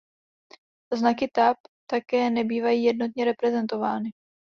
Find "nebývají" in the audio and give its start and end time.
2.29-2.83